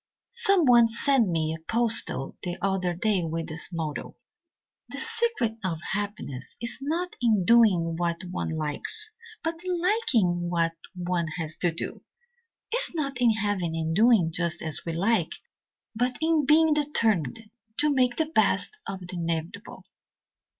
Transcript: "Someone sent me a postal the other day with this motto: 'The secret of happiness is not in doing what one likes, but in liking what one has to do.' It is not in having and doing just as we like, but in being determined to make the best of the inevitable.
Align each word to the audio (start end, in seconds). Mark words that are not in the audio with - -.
"Someone 0.33 0.87
sent 0.87 1.29
me 1.29 1.53
a 1.53 1.61
postal 1.71 2.35
the 2.41 2.57
other 2.59 2.95
day 2.95 3.21
with 3.23 3.45
this 3.47 3.71
motto: 3.71 4.15
'The 4.89 4.97
secret 4.97 5.57
of 5.63 5.79
happiness 5.91 6.55
is 6.59 6.79
not 6.81 7.15
in 7.21 7.45
doing 7.45 7.95
what 7.97 8.23
one 8.31 8.49
likes, 8.57 9.11
but 9.43 9.59
in 9.63 9.79
liking 9.79 10.49
what 10.49 10.73
one 10.95 11.27
has 11.37 11.55
to 11.57 11.71
do.' 11.71 12.03
It 12.71 12.77
is 12.77 12.95
not 12.95 13.19
in 13.21 13.29
having 13.33 13.75
and 13.75 13.95
doing 13.95 14.31
just 14.33 14.63
as 14.63 14.83
we 14.87 14.93
like, 14.93 15.33
but 15.95 16.17
in 16.19 16.47
being 16.47 16.73
determined 16.73 17.51
to 17.77 17.93
make 17.93 18.15
the 18.15 18.25
best 18.25 18.79
of 18.87 19.01
the 19.01 19.17
inevitable. 19.17 19.83